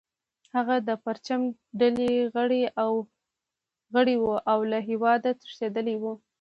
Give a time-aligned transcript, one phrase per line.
[0.55, 1.41] هغه د پرچم
[1.79, 2.11] ډلې
[3.93, 6.03] غړی و او له هیواده تښتیدلی و